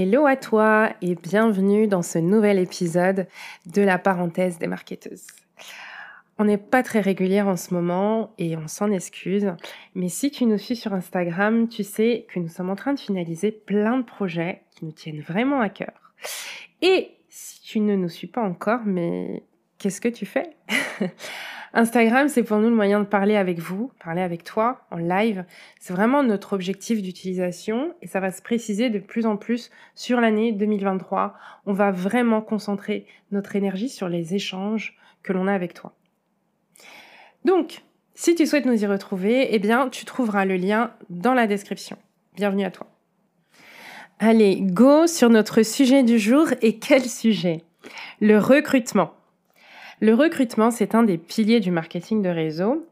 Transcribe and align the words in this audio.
Hello 0.00 0.26
à 0.26 0.36
toi 0.36 0.92
et 1.02 1.16
bienvenue 1.16 1.88
dans 1.88 2.02
ce 2.02 2.20
nouvel 2.20 2.60
épisode 2.60 3.26
de 3.66 3.82
la 3.82 3.98
parenthèse 3.98 4.56
des 4.60 4.68
marketeuses. 4.68 5.26
On 6.38 6.44
n'est 6.44 6.56
pas 6.56 6.84
très 6.84 7.00
régulière 7.00 7.48
en 7.48 7.56
ce 7.56 7.74
moment 7.74 8.32
et 8.38 8.56
on 8.56 8.68
s'en 8.68 8.92
excuse, 8.92 9.52
mais 9.96 10.08
si 10.08 10.30
tu 10.30 10.46
nous 10.46 10.56
suis 10.56 10.76
sur 10.76 10.92
Instagram, 10.92 11.68
tu 11.68 11.82
sais 11.82 12.28
que 12.32 12.38
nous 12.38 12.46
sommes 12.46 12.70
en 12.70 12.76
train 12.76 12.94
de 12.94 13.00
finaliser 13.00 13.50
plein 13.50 13.98
de 13.98 14.04
projets 14.04 14.62
qui 14.70 14.84
nous 14.84 14.92
tiennent 14.92 15.20
vraiment 15.20 15.60
à 15.60 15.68
cœur. 15.68 16.12
Et 16.80 17.16
si 17.28 17.60
tu 17.62 17.80
ne 17.80 17.96
nous 17.96 18.08
suis 18.08 18.28
pas 18.28 18.42
encore, 18.42 18.82
mais 18.84 19.42
qu'est-ce 19.78 20.00
que 20.00 20.06
tu 20.06 20.26
fais? 20.26 20.50
Instagram, 21.74 22.28
c'est 22.28 22.42
pour 22.42 22.58
nous 22.58 22.70
le 22.70 22.74
moyen 22.74 23.00
de 23.00 23.04
parler 23.04 23.36
avec 23.36 23.58
vous, 23.58 23.92
parler 24.02 24.22
avec 24.22 24.42
toi 24.44 24.86
en 24.90 24.96
live. 24.96 25.44
C'est 25.78 25.92
vraiment 25.92 26.22
notre 26.22 26.54
objectif 26.54 27.02
d'utilisation 27.02 27.94
et 28.02 28.06
ça 28.06 28.20
va 28.20 28.30
se 28.30 28.42
préciser 28.42 28.90
de 28.90 28.98
plus 28.98 29.26
en 29.26 29.36
plus 29.36 29.70
sur 29.94 30.20
l'année 30.20 30.52
2023. 30.52 31.34
On 31.66 31.72
va 31.72 31.90
vraiment 31.90 32.40
concentrer 32.40 33.06
notre 33.32 33.56
énergie 33.56 33.88
sur 33.88 34.08
les 34.08 34.34
échanges 34.34 34.96
que 35.22 35.32
l'on 35.32 35.46
a 35.46 35.52
avec 35.52 35.74
toi. 35.74 35.92
Donc, 37.44 37.82
si 38.14 38.34
tu 38.34 38.46
souhaites 38.46 38.66
nous 38.66 38.82
y 38.82 38.86
retrouver, 38.86 39.54
eh 39.54 39.58
bien, 39.58 39.88
tu 39.88 40.04
trouveras 40.04 40.44
le 40.44 40.56
lien 40.56 40.92
dans 41.10 41.34
la 41.34 41.46
description. 41.46 41.96
Bienvenue 42.34 42.64
à 42.64 42.70
toi. 42.70 42.86
Allez, 44.18 44.60
go 44.60 45.06
sur 45.06 45.30
notre 45.30 45.62
sujet 45.62 46.02
du 46.02 46.18
jour. 46.18 46.48
Et 46.60 46.78
quel 46.78 47.02
sujet? 47.02 47.62
Le 48.20 48.38
recrutement. 48.38 49.12
Le 50.00 50.14
recrutement, 50.14 50.70
c'est 50.70 50.94
un 50.94 51.02
des 51.02 51.18
piliers 51.18 51.58
du 51.58 51.72
marketing 51.72 52.22
de 52.22 52.28
réseau. 52.28 52.86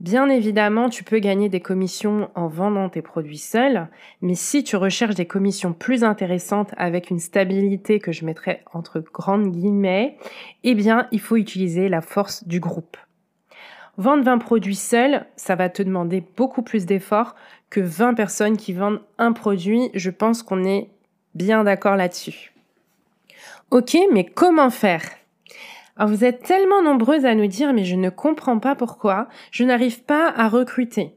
Bien 0.00 0.28
évidemment, 0.28 0.90
tu 0.90 1.02
peux 1.02 1.18
gagner 1.18 1.48
des 1.48 1.60
commissions 1.60 2.28
en 2.34 2.48
vendant 2.48 2.90
tes 2.90 3.00
produits 3.00 3.38
seuls, 3.38 3.88
mais 4.20 4.34
si 4.34 4.62
tu 4.62 4.76
recherches 4.76 5.14
des 5.14 5.24
commissions 5.24 5.72
plus 5.72 6.04
intéressantes 6.04 6.72
avec 6.76 7.08
une 7.08 7.20
stabilité 7.20 7.98
que 7.98 8.12
je 8.12 8.26
mettrais 8.26 8.62
entre 8.74 9.00
grandes 9.00 9.52
guillemets, 9.52 10.18
eh 10.64 10.74
bien, 10.74 11.08
il 11.12 11.20
faut 11.20 11.36
utiliser 11.36 11.88
la 11.88 12.02
force 12.02 12.46
du 12.46 12.60
groupe. 12.60 12.98
Vendre 13.96 14.24
20 14.24 14.38
produits 14.38 14.74
seuls, 14.74 15.24
ça 15.36 15.54
va 15.54 15.70
te 15.70 15.82
demander 15.82 16.22
beaucoup 16.36 16.62
plus 16.62 16.84
d'efforts 16.84 17.36
que 17.70 17.80
20 17.80 18.14
personnes 18.14 18.56
qui 18.56 18.72
vendent 18.72 19.00
un 19.16 19.32
produit. 19.32 19.90
Je 19.94 20.10
pense 20.10 20.42
qu'on 20.42 20.64
est 20.64 20.88
bien 21.34 21.64
d'accord 21.64 21.96
là-dessus. 21.96 22.52
Ok, 23.70 23.96
mais 24.12 24.24
comment 24.24 24.70
faire? 24.70 25.02
Alors 25.96 26.10
vous 26.10 26.24
êtes 26.24 26.42
tellement 26.42 26.82
nombreuses 26.82 27.24
à 27.24 27.34
nous 27.34 27.46
dire 27.46 27.72
mais 27.72 27.84
je 27.84 27.94
ne 27.94 28.10
comprends 28.10 28.58
pas 28.58 28.74
pourquoi 28.74 29.28
je 29.50 29.64
n'arrive 29.64 30.02
pas 30.02 30.32
à 30.36 30.48
recruter. 30.48 31.14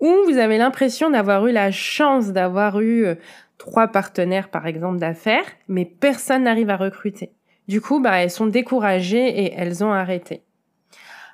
Ou 0.00 0.14
vous 0.26 0.38
avez 0.38 0.58
l'impression 0.58 1.10
d'avoir 1.10 1.46
eu 1.46 1.52
la 1.52 1.70
chance 1.70 2.32
d'avoir 2.32 2.80
eu 2.80 3.04
euh, 3.04 3.14
trois 3.58 3.88
partenaires 3.88 4.50
par 4.50 4.66
exemple 4.66 4.98
d'affaires, 4.98 5.46
mais 5.68 5.84
personne 5.84 6.44
n'arrive 6.44 6.70
à 6.70 6.76
recruter. 6.76 7.32
Du 7.68 7.80
coup, 7.80 8.00
bah, 8.00 8.16
elles 8.16 8.30
sont 8.30 8.46
découragées 8.46 9.44
et 9.44 9.54
elles 9.56 9.84
ont 9.84 9.92
arrêté. 9.92 10.42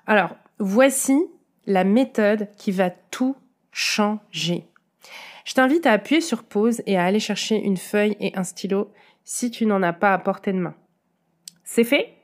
Alors, 0.07 0.37
voici 0.59 1.19
la 1.67 1.85
méthode 1.85 2.49
qui 2.57 2.71
va 2.71 2.91
tout 2.91 3.37
changer. 3.73 4.67
Je 5.45 5.55
t'invite 5.55 5.87
à 5.87 5.93
appuyer 5.93 6.21
sur 6.21 6.45
pause 6.45 6.83
et 6.87 6.99
à 6.99 7.05
aller 7.05 7.21
chercher 7.21 7.57
une 7.57 7.79
feuille 7.79 8.17
et 8.21 8.33
un 8.37 8.45
stylo 8.45 8.93
si 9.25 9.51
tu 9.51 9.65
n'en 9.65 9.83
as 9.83 9.95
pas 9.95 10.13
à 10.13 10.19
portée 10.19 10.53
de 10.53 10.59
main. 10.59 10.75
C'est 11.65 11.85
fait? 11.85 12.18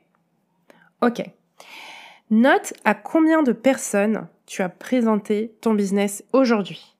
Ok. 1.01 1.23
Note 2.29 2.73
à 2.83 2.95
combien 2.95 3.43
de 3.43 3.51
personnes 3.51 4.27
tu 4.45 4.61
as 4.61 4.69
présenté 4.69 5.55
ton 5.61 5.73
business 5.73 6.23
aujourd'hui. 6.33 6.95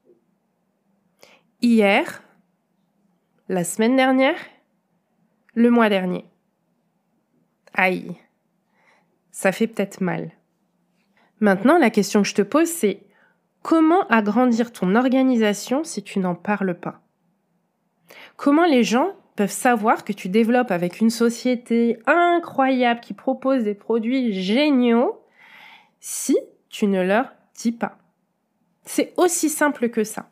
Hier, 1.62 2.24
la 3.50 3.64
semaine 3.64 3.96
dernière, 3.96 4.38
le 5.54 5.70
mois 5.70 5.90
dernier. 5.90 6.26
Aïe, 7.74 8.16
ça 9.32 9.52
fait 9.52 9.68
peut-être 9.68 10.02
mal. 10.02 10.32
Maintenant, 11.40 11.78
la 11.78 11.90
question 11.90 12.22
que 12.22 12.28
je 12.28 12.36
te 12.36 12.42
pose, 12.42 12.70
c'est 12.70 13.02
comment 13.62 14.08
agrandir 14.08 14.72
ton 14.72 14.96
organisation 14.96 15.84
si 15.84 16.04
tu 16.04 16.20
n'en 16.20 16.36
parles 16.36 16.80
pas? 16.80 17.02
Comment 18.38 18.66
les 18.66 18.84
gens 18.84 19.16
peuvent 19.36 19.52
savoir 19.52 20.06
que 20.06 20.14
tu 20.14 20.30
développes 20.30 20.72
avec 20.72 21.02
une 21.02 21.10
société 21.10 22.00
incroyable 22.06 23.02
qui 23.02 23.14
propose 23.14 23.64
des 23.64 23.76
produits 23.76 24.34
géniaux 24.34 25.22
si 26.00 26.38
tu 26.70 26.88
ne 26.88 27.02
leur 27.02 27.34
dis 27.56 27.72
pas. 27.72 27.98
C'est 28.84 29.14
aussi 29.18 29.50
simple 29.50 29.90
que 29.90 30.04
ça. 30.04 30.30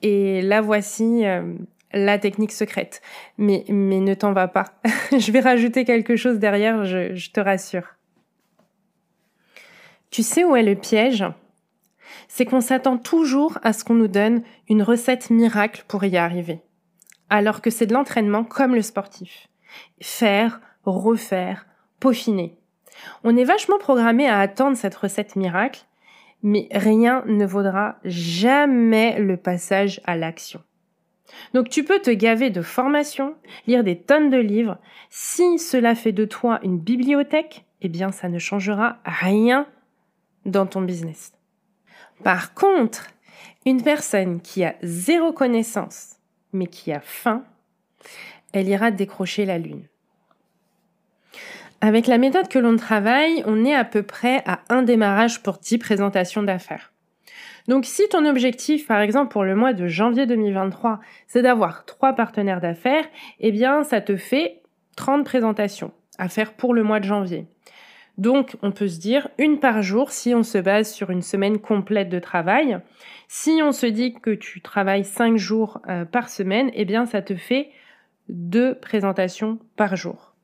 Et 0.00 0.42
là 0.42 0.60
voici 0.60 1.24
euh, 1.24 1.54
la 1.92 2.18
technique 2.18 2.52
secrète. 2.52 3.00
Mais, 3.38 3.64
mais 3.68 4.00
ne 4.00 4.14
t'en 4.14 4.32
va 4.32 4.48
pas. 4.48 4.72
je 5.12 5.30
vais 5.30 5.40
rajouter 5.40 5.84
quelque 5.84 6.16
chose 6.16 6.38
derrière, 6.38 6.84
je, 6.84 7.14
je 7.14 7.30
te 7.30 7.40
rassure. 7.40 7.86
Tu 10.10 10.22
sais 10.22 10.44
où 10.44 10.56
est 10.56 10.62
le 10.62 10.74
piège? 10.74 11.24
C'est 12.28 12.44
qu'on 12.44 12.60
s'attend 12.60 12.98
toujours 12.98 13.58
à 13.62 13.72
ce 13.72 13.84
qu'on 13.84 13.94
nous 13.94 14.08
donne 14.08 14.42
une 14.68 14.82
recette 14.82 15.30
miracle 15.30 15.84
pour 15.86 16.04
y 16.04 16.16
arriver 16.16 16.60
alors 17.32 17.62
que 17.62 17.70
c'est 17.70 17.86
de 17.86 17.94
l'entraînement 17.94 18.44
comme 18.44 18.74
le 18.74 18.82
sportif. 18.82 19.48
Faire, 20.02 20.60
refaire, 20.84 21.64
peaufiner. 21.98 22.58
On 23.24 23.38
est 23.38 23.44
vachement 23.44 23.78
programmé 23.78 24.28
à 24.28 24.38
attendre 24.38 24.76
cette 24.76 24.94
recette 24.94 25.34
miracle, 25.34 25.86
mais 26.42 26.68
rien 26.72 27.24
ne 27.26 27.46
vaudra 27.46 27.96
jamais 28.04 29.18
le 29.18 29.38
passage 29.38 30.02
à 30.04 30.14
l'action. 30.14 30.62
Donc 31.54 31.70
tu 31.70 31.84
peux 31.84 32.00
te 32.00 32.10
gaver 32.10 32.50
de 32.50 32.60
formations, 32.60 33.34
lire 33.66 33.82
des 33.82 33.98
tonnes 33.98 34.28
de 34.28 34.36
livres. 34.36 34.76
Si 35.08 35.58
cela 35.58 35.94
fait 35.94 36.12
de 36.12 36.26
toi 36.26 36.60
une 36.62 36.78
bibliothèque, 36.78 37.64
eh 37.80 37.88
bien 37.88 38.12
ça 38.12 38.28
ne 38.28 38.38
changera 38.38 38.98
rien 39.06 39.66
dans 40.44 40.66
ton 40.66 40.82
business. 40.82 41.32
Par 42.22 42.52
contre, 42.52 43.06
une 43.64 43.82
personne 43.82 44.42
qui 44.42 44.64
a 44.64 44.74
zéro 44.82 45.32
connaissance, 45.32 46.18
mais 46.52 46.66
qui 46.66 46.92
a 46.92 47.00
faim, 47.00 47.44
elle 48.52 48.68
ira 48.68 48.90
décrocher 48.90 49.44
la 49.44 49.58
lune. 49.58 49.86
Avec 51.80 52.06
la 52.06 52.18
méthode 52.18 52.48
que 52.48 52.58
l'on 52.58 52.76
travaille, 52.76 53.42
on 53.46 53.64
est 53.64 53.74
à 53.74 53.84
peu 53.84 54.02
près 54.02 54.42
à 54.46 54.60
un 54.68 54.82
démarrage 54.82 55.42
pour 55.42 55.58
10 55.58 55.78
présentations 55.78 56.42
d'affaires. 56.42 56.92
Donc 57.68 57.84
si 57.86 58.08
ton 58.08 58.26
objectif, 58.26 58.86
par 58.86 59.00
exemple 59.00 59.32
pour 59.32 59.44
le 59.44 59.54
mois 59.54 59.72
de 59.72 59.86
janvier 59.86 60.26
2023, 60.26 61.00
c'est 61.26 61.42
d'avoir 61.42 61.84
trois 61.84 62.12
partenaires 62.12 62.60
d'affaires, 62.60 63.04
eh 63.40 63.52
bien 63.52 63.84
ça 63.84 64.00
te 64.00 64.16
fait 64.16 64.62
30 64.96 65.24
présentations 65.24 65.92
à 66.18 66.28
faire 66.28 66.54
pour 66.54 66.74
le 66.74 66.82
mois 66.82 67.00
de 67.00 67.04
janvier. 67.04 67.46
Donc, 68.18 68.56
on 68.62 68.72
peut 68.72 68.88
se 68.88 69.00
dire 69.00 69.28
une 69.38 69.58
par 69.58 69.82
jour 69.82 70.10
si 70.12 70.34
on 70.34 70.42
se 70.42 70.58
base 70.58 70.92
sur 70.92 71.10
une 71.10 71.22
semaine 71.22 71.58
complète 71.58 72.10
de 72.10 72.18
travail. 72.18 72.78
Si 73.28 73.60
on 73.62 73.72
se 73.72 73.86
dit 73.86 74.14
que 74.14 74.30
tu 74.30 74.60
travailles 74.60 75.04
cinq 75.04 75.36
jours 75.38 75.80
euh, 75.88 76.04
par 76.04 76.28
semaine, 76.28 76.70
eh 76.74 76.84
bien, 76.84 77.06
ça 77.06 77.22
te 77.22 77.34
fait 77.34 77.70
deux 78.28 78.74
présentations 78.74 79.58
par 79.76 79.96
jour. 79.96 80.34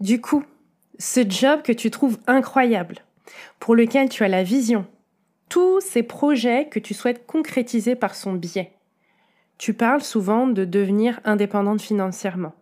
Du 0.00 0.20
coup, 0.20 0.44
ce 0.98 1.28
job 1.28 1.62
que 1.62 1.72
tu 1.72 1.90
trouves 1.90 2.18
incroyable, 2.26 2.98
pour 3.58 3.74
lequel 3.74 4.08
tu 4.08 4.22
as 4.22 4.28
la 4.28 4.42
vision, 4.42 4.86
tous 5.48 5.80
ces 5.80 6.02
projets 6.02 6.68
que 6.68 6.78
tu 6.78 6.94
souhaites 6.94 7.26
concrétiser 7.26 7.96
par 7.96 8.14
son 8.14 8.34
biais. 8.34 8.72
Tu 9.58 9.74
parles 9.74 10.02
souvent 10.02 10.46
de 10.46 10.64
devenir 10.64 11.20
indépendante 11.24 11.80
financièrement. 11.80 12.54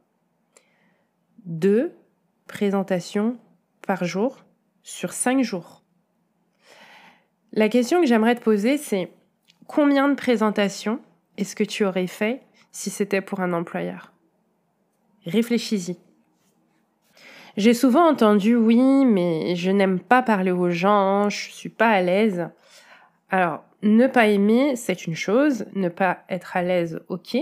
deux 1.44 1.92
présentations 2.46 3.38
par 3.86 4.04
jour 4.04 4.44
sur 4.82 5.12
cinq 5.12 5.42
jours. 5.42 5.82
La 7.52 7.69
question 7.69 8.00
que 8.00 8.06
j'aimerais 8.06 8.34
te 8.34 8.42
poser, 8.42 8.78
c'est 8.78 9.10
combien 9.66 10.08
de 10.08 10.14
présentations 10.14 11.00
est-ce 11.36 11.56
que 11.56 11.64
tu 11.64 11.84
aurais 11.84 12.06
fait 12.06 12.42
si 12.72 12.90
c'était 12.90 13.20
pour 13.20 13.40
un 13.40 13.52
employeur? 13.52 14.12
Réfléchis-y. 15.26 15.96
J'ai 17.56 17.75
souvent 17.75 18.08
entendu 18.08 18.56
oui, 18.56 19.04
mais 19.04 19.54
je 19.54 19.70
n'aime 19.70 20.00
pas 20.00 20.22
parler 20.22 20.50
aux 20.50 20.70
gens, 20.70 21.30
je 21.30 21.50
suis 21.50 21.69
pas 21.69 21.88
à 21.88 22.02
l'aise. 22.02 22.48
Alors, 23.30 23.64
ne 23.82 24.06
pas 24.06 24.26
aimer, 24.26 24.76
c'est 24.76 25.06
une 25.06 25.14
chose, 25.14 25.66
ne 25.75 25.88
pas 25.88 26.25
être 26.28 26.56
à 26.56 26.62
l'aise, 26.62 27.00
ok. 27.08 27.37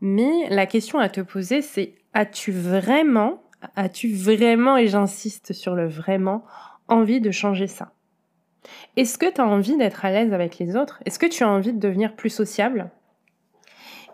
Mais 0.00 0.48
la 0.50 0.66
question 0.66 0.98
à 0.98 1.08
te 1.08 1.20
poser, 1.20 1.62
c'est 1.62 1.94
as-tu 2.12 2.50
vraiment, 2.50 3.42
as-tu 3.76 4.12
vraiment, 4.12 4.76
et 4.76 4.86
j'insiste 4.86 5.52
sur 5.52 5.74
le 5.74 5.88
vraiment, 5.88 6.44
envie 6.88 7.20
de 7.20 7.30
changer 7.30 7.66
ça? 7.66 7.92
Est-ce 8.96 9.18
que 9.18 9.32
tu 9.32 9.40
as 9.40 9.46
envie 9.46 9.76
d'être 9.76 10.04
à 10.04 10.10
l'aise 10.10 10.32
avec 10.32 10.58
les 10.58 10.76
autres? 10.76 11.00
Est-ce 11.04 11.18
que 11.18 11.26
tu 11.26 11.42
as 11.42 11.48
envie 11.48 11.72
de 11.72 11.80
devenir 11.80 12.14
plus 12.14 12.30
sociable? 12.30 12.90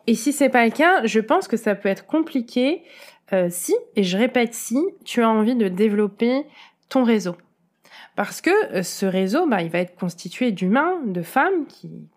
Et 0.06 0.14
si 0.14 0.32
c'est 0.32 0.48
pas 0.48 0.64
le 0.64 0.70
cas, 0.70 1.04
je 1.04 1.20
pense 1.20 1.48
que 1.48 1.56
ça 1.56 1.74
peut 1.74 1.88
être 1.88 2.06
compliqué 2.06 2.82
euh, 3.32 3.48
si, 3.50 3.76
et 3.94 4.02
je 4.02 4.16
répète 4.16 4.54
si, 4.54 4.82
tu 5.04 5.22
as 5.22 5.28
envie 5.28 5.54
de 5.54 5.68
développer 5.68 6.46
ton 6.88 7.04
réseau. 7.04 7.36
Parce 8.16 8.40
que 8.40 8.50
euh, 8.74 8.82
ce 8.82 9.04
réseau, 9.04 9.46
bah, 9.46 9.60
il 9.62 9.70
va 9.70 9.80
être 9.80 9.96
constitué 9.96 10.50
d'humains, 10.50 11.00
de 11.04 11.20
femmes 11.20 11.66
qui, 11.66 12.08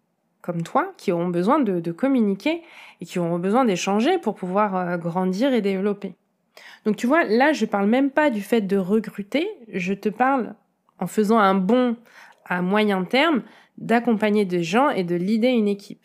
comme 0.42 0.64
toi, 0.64 0.94
qui 0.98 1.12
auront 1.12 1.28
besoin 1.28 1.60
de, 1.60 1.92
communiquer 1.92 2.64
et 3.02 3.06
qui 3.06 3.20
auront 3.20 3.40
besoin 3.40 3.66
d'échanger 3.66 4.18
pour 4.20 4.36
pouvoir 4.36 4.76
euh, 4.76 4.98
grandir 4.98 5.54
et 5.54 5.62
développer. 5.62 6.16
Donc 6.86 6.96
tu 6.96 7.08
vois, 7.08 7.24
là, 7.24 7.54
je 7.54 7.66
parle 7.66 7.88
même 7.88 8.12
pas 8.12 8.30
du 8.30 8.42
fait 8.42 8.62
de 8.62 8.78
recruter, 8.78 9.48
je 9.72 9.94
te 9.94 10.10
parle 10.10 10.56
en 11.00 11.08
faisant 11.08 11.40
un 11.40 11.56
bon 11.56 11.96
à 12.46 12.62
moyen 12.62 13.04
terme 13.04 13.44
d'accompagner 13.78 14.46
des 14.46 14.64
gens 14.64 14.90
et 14.90 15.04
de 15.04 15.16
leader 15.16 15.52
une 15.52 15.68
équipe. 15.68 16.04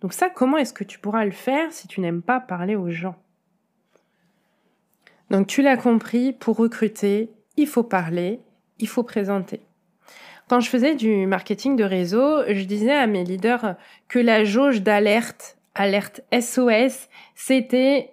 Donc 0.00 0.12
ça, 0.12 0.28
comment 0.28 0.58
est-ce 0.58 0.72
que 0.72 0.84
tu 0.84 0.98
pourras 0.98 1.24
le 1.24 1.30
faire 1.30 1.72
si 1.72 1.88
tu 1.88 2.00
n'aimes 2.00 2.22
pas 2.22 2.40
parler 2.40 2.76
aux 2.76 2.90
gens? 2.90 3.16
Donc 5.30 5.46
tu 5.46 5.62
l'as 5.62 5.76
compris, 5.76 6.32
pour 6.32 6.56
recruter, 6.56 7.30
il 7.56 7.66
faut 7.66 7.82
parler, 7.82 8.40
il 8.78 8.88
faut 8.88 9.02
présenter. 9.02 9.60
Quand 10.48 10.60
je 10.60 10.68
faisais 10.68 10.94
du 10.94 11.26
marketing 11.26 11.74
de 11.74 11.84
réseau, 11.84 12.42
je 12.46 12.64
disais 12.64 12.92
à 12.92 13.06
mes 13.06 13.24
leaders 13.24 13.76
que 14.08 14.18
la 14.18 14.44
jauge 14.44 14.82
d'alerte, 14.82 15.56
alerte 15.74 16.20
SOS, 16.38 17.08
c'était 17.34 18.10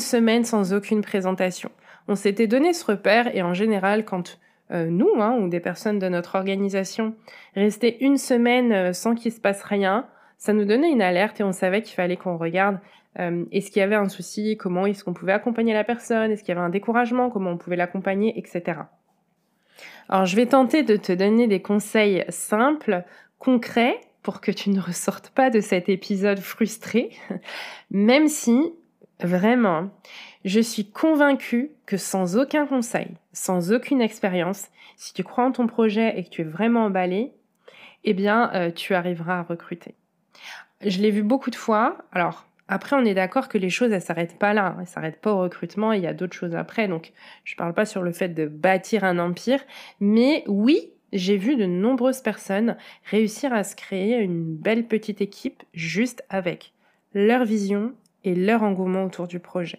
semaine 0.00 0.44
sans 0.44 0.72
aucune 0.72 1.02
présentation. 1.02 1.70
On 2.08 2.14
s'était 2.14 2.46
donné 2.46 2.72
ce 2.72 2.84
repère 2.84 3.34
et 3.34 3.42
en 3.42 3.54
général, 3.54 4.04
quand 4.04 4.38
euh, 4.72 4.86
nous 4.90 5.10
hein, 5.20 5.38
ou 5.40 5.48
des 5.48 5.60
personnes 5.60 5.98
de 5.98 6.08
notre 6.08 6.34
organisation 6.34 7.14
restaient 7.54 7.98
une 8.00 8.16
semaine 8.16 8.72
euh, 8.72 8.92
sans 8.92 9.14
qu'il 9.14 9.32
se 9.32 9.40
passe 9.40 9.62
rien, 9.62 10.06
ça 10.38 10.52
nous 10.52 10.64
donnait 10.64 10.90
une 10.90 11.02
alerte 11.02 11.40
et 11.40 11.44
on 11.44 11.52
savait 11.52 11.82
qu'il 11.82 11.94
fallait 11.94 12.16
qu'on 12.16 12.36
regarde 12.36 12.78
euh, 13.18 13.44
est-ce 13.52 13.70
qu'il 13.70 13.80
y 13.80 13.82
avait 13.82 13.96
un 13.96 14.08
souci, 14.08 14.56
comment 14.56 14.86
est-ce 14.86 15.04
qu'on 15.04 15.14
pouvait 15.14 15.32
accompagner 15.32 15.72
la 15.72 15.84
personne, 15.84 16.30
est-ce 16.30 16.42
qu'il 16.42 16.54
y 16.54 16.56
avait 16.56 16.66
un 16.66 16.70
découragement, 16.70 17.30
comment 17.30 17.50
on 17.50 17.56
pouvait 17.56 17.76
l'accompagner, 17.76 18.38
etc. 18.38 18.80
Alors 20.08 20.26
je 20.26 20.36
vais 20.36 20.46
tenter 20.46 20.82
de 20.82 20.96
te 20.96 21.12
donner 21.12 21.46
des 21.46 21.62
conseils 21.62 22.24
simples, 22.28 23.04
concrets, 23.38 24.00
pour 24.22 24.40
que 24.40 24.50
tu 24.50 24.70
ne 24.70 24.80
ressortes 24.80 25.30
pas 25.30 25.50
de 25.50 25.60
cet 25.60 25.88
épisode 25.88 26.40
frustré, 26.40 27.10
même 27.92 28.26
si, 28.26 28.72
vraiment, 29.20 29.90
je 30.44 30.60
suis 30.60 30.90
convaincue 30.90 31.72
que 31.86 31.96
sans 31.96 32.36
aucun 32.36 32.66
conseil, 32.66 33.08
sans 33.32 33.72
aucune 33.72 34.00
expérience, 34.00 34.68
si 34.96 35.12
tu 35.14 35.24
crois 35.24 35.44
en 35.44 35.52
ton 35.52 35.66
projet 35.66 36.18
et 36.18 36.24
que 36.24 36.30
tu 36.30 36.42
es 36.42 36.44
vraiment 36.44 36.84
emballé, 36.84 37.32
eh 38.04 38.14
bien, 38.14 38.50
euh, 38.54 38.70
tu 38.70 38.94
arriveras 38.94 39.40
à 39.40 39.42
recruter. 39.42 39.94
Je 40.84 41.00
l'ai 41.00 41.10
vu 41.10 41.22
beaucoup 41.22 41.50
de 41.50 41.56
fois. 41.56 41.98
Alors, 42.12 42.46
après, 42.68 42.96
on 42.96 43.04
est 43.04 43.14
d'accord 43.14 43.48
que 43.48 43.58
les 43.58 43.70
choses, 43.70 43.92
elles 43.92 44.02
s'arrêtent 44.02 44.38
pas 44.38 44.52
là. 44.52 44.76
Elles 44.80 44.86
s'arrêtent 44.86 45.20
pas 45.20 45.32
au 45.32 45.40
recrutement. 45.40 45.92
Il 45.92 46.02
y 46.02 46.06
a 46.06 46.14
d'autres 46.14 46.36
choses 46.36 46.54
après. 46.54 46.88
Donc, 46.88 47.12
je 47.44 47.56
parle 47.56 47.74
pas 47.74 47.86
sur 47.86 48.02
le 48.02 48.12
fait 48.12 48.28
de 48.28 48.46
bâtir 48.46 49.04
un 49.04 49.18
empire. 49.18 49.60
Mais 50.00 50.44
oui, 50.46 50.92
j'ai 51.12 51.36
vu 51.36 51.56
de 51.56 51.66
nombreuses 51.66 52.20
personnes 52.20 52.76
réussir 53.04 53.52
à 53.52 53.64
se 53.64 53.76
créer 53.76 54.18
une 54.18 54.56
belle 54.56 54.86
petite 54.86 55.20
équipe 55.20 55.62
juste 55.72 56.24
avec 56.28 56.72
leur 57.14 57.44
vision 57.44 57.94
et 58.26 58.34
leur 58.34 58.62
engouement 58.62 59.04
autour 59.04 59.28
du 59.28 59.40
projet. 59.40 59.78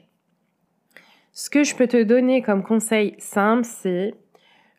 Ce 1.34 1.52
que 1.52 1.64
je 1.64 1.76
peux 1.76 1.88
te 1.88 2.02
donner 2.02 2.42
comme 2.42 2.64
conseil 2.64 3.14
simple, 3.20 3.64
c'est 3.64 4.16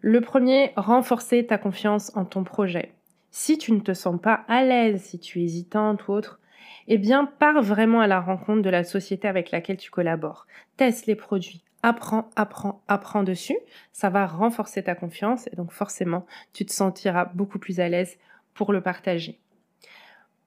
le 0.01 0.21
premier, 0.21 0.73
renforcer 0.75 1.47
ta 1.47 1.59
confiance 1.59 2.11
en 2.17 2.25
ton 2.25 2.43
projet. 2.43 2.95
Si 3.31 3.59
tu 3.59 3.73
ne 3.73 3.81
te 3.81 3.93
sens 3.93 4.21
pas 4.21 4.45
à 4.49 4.65
l'aise, 4.65 5.03
si 5.03 5.21
tu 5.21 5.41
es 5.41 5.45
hésitante 5.45 6.09
ou 6.09 6.13
autre, 6.13 6.41
eh 6.89 6.99
bien, 6.99 7.27
pars 7.27 7.63
vraiment 7.63 8.01
à 8.01 8.07
la 8.07 8.21
rencontre 8.21 8.63
de 8.63 8.71
la 8.71 8.83
société 8.83 9.29
avec 9.29 9.51
laquelle 9.51 9.77
tu 9.77 9.91
collabores. 9.91 10.47
Teste 10.77 11.07
les 11.07 11.15
produits. 11.15 11.63
Apprends, 11.83 12.31
apprends, 12.35 12.83
apprends 12.89 13.23
dessus. 13.23 13.59
Ça 13.93 14.09
va 14.09 14.27
renforcer 14.27 14.83
ta 14.83 14.95
confiance 14.95 15.47
et 15.53 15.57
donc 15.57 15.71
forcément, 15.71 16.27
tu 16.55 16.65
te 16.65 16.73
sentiras 16.73 17.27
beaucoup 17.35 17.59
plus 17.59 17.79
à 17.81 17.89
l'aise 17.89 18.17
pour 18.55 18.73
le 18.73 18.81
partager. 18.81 19.39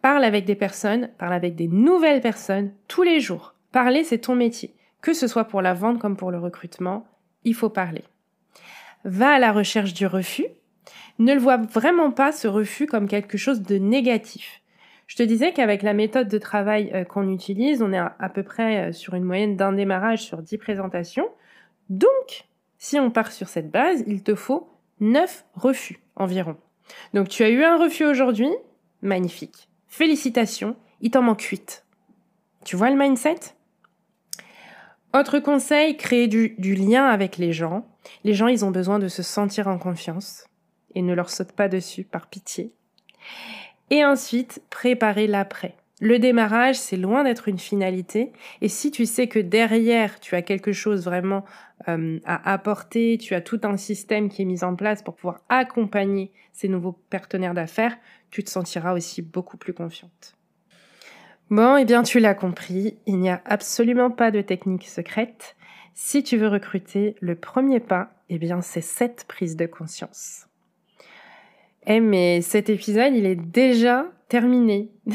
Parle 0.02 0.24
avec 0.24 0.46
des 0.46 0.56
personnes, 0.56 1.10
parle 1.18 1.34
avec 1.34 1.56
des 1.56 1.68
nouvelles 1.68 2.22
personnes 2.22 2.72
tous 2.88 3.04
les 3.04 3.20
jours. 3.20 3.54
Parler, 3.72 4.04
c'est 4.04 4.20
ton 4.20 4.36
métier. 4.36 4.74
Que 5.02 5.14
ce 5.14 5.28
soit 5.28 5.46
pour 5.46 5.62
la 5.62 5.74
vente 5.74 6.00
comme 6.00 6.18
pour 6.18 6.32
le 6.32 6.40
recrutement, 6.40 7.06
il 7.44 7.56
faut 7.56 7.70
parler. 7.70 8.04
Va 9.04 9.34
à 9.34 9.40
la 9.40 9.52
recherche 9.52 9.94
du 9.94 10.06
refus. 10.06 10.46
Ne 11.20 11.34
le 11.34 11.40
vois 11.40 11.58
vraiment 11.58 12.12
pas 12.12 12.32
ce 12.32 12.48
refus 12.48 12.86
comme 12.86 13.08
quelque 13.08 13.38
chose 13.38 13.62
de 13.62 13.78
négatif. 13.78 14.62
Je 15.08 15.18
te 15.18 15.24
disais 15.24 15.52
qu'avec 15.52 15.84
la 15.84 15.94
méthode 15.94 16.30
de 16.30 16.38
travail 16.38 16.90
euh, 16.94 17.04
qu'on 17.04 17.30
utilise, 17.30 17.82
on 17.82 17.92
est 17.92 17.98
à, 17.98 18.30
peu 18.34 18.44
près 18.44 18.90
euh, 18.90 18.92
sur 18.94 19.14
une 19.14 19.24
moyenne 19.24 19.58
d'un 19.58 19.74
démarrage 19.74 20.24
sur 20.24 20.42
10 20.42 20.58
présentations. 20.58 21.28
Donc, 21.90 22.46
si 22.78 22.98
on 23.00 23.12
part 23.12 23.32
sur 23.32 23.50
cette 23.50 23.70
base, 23.70 24.04
il 24.08 24.24
te 24.24 24.36
faut 24.36 24.70
9 25.02 25.46
refus 25.56 26.00
environ. 26.16 26.56
Donc 27.14 27.28
tu 27.28 27.44
as 27.44 27.50
eu 27.50 27.64
un 27.64 27.78
refus 27.78 28.06
aujourd'hui, 28.06 28.50
magnifique. 29.02 29.68
Félicitations, 29.92 30.78
il 31.02 31.12
t'en 31.12 31.22
manque 31.22 31.42
8. 31.42 31.86
Tu 32.64 32.78
vois 32.78 32.90
le 32.90 32.98
mindset? 32.98 33.40
Autre 35.14 35.40
conseil, 35.40 35.98
créer 35.98 36.30
du, 36.30 36.56
lien 36.76 37.08
avec 37.08 37.38
les 37.38 37.52
gens. 37.52 37.86
Les 38.24 38.34
gens, 38.34 38.48
ils 38.48 38.64
ont 38.64 38.72
besoin 38.72 39.00
de 39.00 39.10
se 39.10 39.22
sentir 39.22 39.68
en 39.68 39.78
confiance 39.78 40.46
et 40.96 41.02
ne 41.02 41.14
leur 41.14 41.30
saute 41.30 41.52
pas 41.52 41.68
dessus 41.68 42.06
par 42.06 42.28
pitié. 42.28 42.72
Et 43.90 44.06
ensuite, 44.06 44.64
préparer 44.70 45.28
l'après. 45.28 45.76
Le 46.02 46.18
démarrage, 46.18 46.80
c'est 46.80 46.98
loin 46.98 47.24
d'être 47.24 47.48
une 47.48 47.60
finalité. 47.60 48.34
Et 48.62 48.70
si 48.70 48.90
tu 48.90 49.06
sais 49.06 49.28
que 49.28 49.38
derrière, 49.38 50.20
tu 50.20 50.34
as 50.34 50.42
quelque 50.42 50.72
chose 50.72 51.06
vraiment 51.06 51.46
euh, 51.88 52.20
à 52.26 52.52
apporter, 52.52 53.20
tu 53.20 53.36
as 53.36 53.42
tout 53.42 53.60
un 53.64 53.78
système 53.78 54.28
qui 54.28 54.42
est 54.42 54.46
mis 54.46 54.64
en 54.64 54.76
place 54.76 55.04
pour 55.04 55.16
pouvoir 55.16 55.42
accompagner 55.48 56.32
ces 56.54 56.68
nouveaux 56.68 57.00
partenaires 57.12 57.54
d'affaires, 57.54 57.96
tu 58.32 58.44
te 58.44 58.50
sentiras 58.50 58.94
aussi 58.94 59.22
beaucoup 59.22 59.58
plus 59.58 59.74
confiante. 59.74 60.36
Bon, 61.52 61.78
eh 61.78 61.86
bien, 61.86 62.02
tu 62.02 62.20
l'as 62.20 62.34
compris, 62.34 62.98
il 63.06 63.20
n'y 63.20 63.30
a 63.30 63.40
absolument 63.46 64.10
pas 64.10 64.32
de 64.32 64.42
technique 64.42 64.88
secrète. 64.88 65.56
Si 65.94 66.24
tu 66.24 66.36
veux 66.36 66.48
recruter, 66.48 67.16
le 67.22 67.36
premier 67.36 67.80
pas, 67.80 68.12
eh 68.30 68.40
bien, 68.40 68.62
c'est 68.62 68.82
cette 68.82 69.26
prise 69.26 69.56
de 69.56 69.68
conscience. 69.68 70.48
Eh 71.86 72.00
mais 72.00 72.42
cet 72.42 72.70
épisode, 72.72 73.14
il 73.14 73.28
est 73.28 73.36
déjà 73.36 74.06
terminé. 74.30 74.90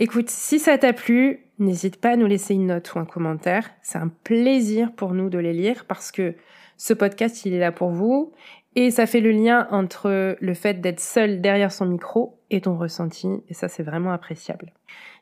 Écoute, 0.00 0.30
si 0.30 0.60
ça 0.60 0.78
t'a 0.78 0.92
plu, 0.92 1.40
n'hésite 1.58 2.00
pas 2.00 2.10
à 2.10 2.16
nous 2.16 2.28
laisser 2.28 2.54
une 2.54 2.68
note 2.68 2.94
ou 2.94 3.00
un 3.00 3.04
commentaire. 3.04 3.68
C'est 3.82 3.98
un 3.98 4.06
plaisir 4.06 4.92
pour 4.92 5.12
nous 5.12 5.28
de 5.28 5.38
les 5.38 5.52
lire 5.52 5.86
parce 5.86 6.12
que 6.12 6.36
ce 6.76 6.94
podcast, 6.94 7.44
il 7.44 7.52
est 7.52 7.58
là 7.58 7.72
pour 7.72 7.90
vous 7.90 8.32
et 8.76 8.92
ça 8.92 9.06
fait 9.06 9.20
le 9.20 9.32
lien 9.32 9.66
entre 9.72 10.36
le 10.38 10.54
fait 10.54 10.74
d'être 10.74 11.00
seul 11.00 11.40
derrière 11.40 11.72
son 11.72 11.84
micro 11.84 12.38
et 12.48 12.60
ton 12.60 12.78
ressenti 12.78 13.28
et 13.48 13.54
ça, 13.54 13.66
c'est 13.66 13.82
vraiment 13.82 14.12
appréciable. 14.12 14.72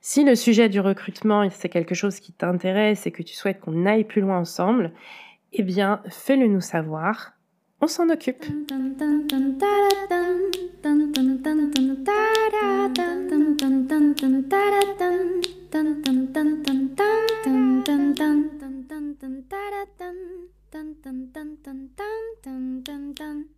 Si 0.03 0.25
le 0.25 0.35
sujet 0.35 0.69
du 0.69 0.81
recrutement, 0.81 1.49
c'est 1.49 1.71
quelque 1.71 1.95
chose 1.95 2.21
qui 2.21 2.35
t'intéresse 2.35 3.07
et 3.07 3.13
que 3.13 3.23
tu 3.23 3.33
souhaites 3.33 3.61
qu'on 3.61 3.87
aille 3.87 4.05
plus 4.05 4.21
loin 4.21 4.41
ensemble, 4.41 4.93
eh 5.55 5.63
bien, 5.63 6.03
fais-le 6.11 6.49
nous 6.49 6.61
savoir 6.61 7.33
on 7.81 7.87
s'en 7.87 8.09
occupe. 8.11 8.45